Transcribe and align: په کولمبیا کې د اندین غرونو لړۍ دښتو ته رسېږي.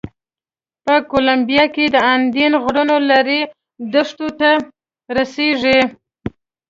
په 0.85 0.95
کولمبیا 1.11 1.65
کې 1.75 1.85
د 1.93 1.95
اندین 2.13 2.53
غرونو 2.63 2.95
لړۍ 3.09 3.41
دښتو 3.93 4.27
ته 4.39 4.49
رسېږي. 5.17 5.79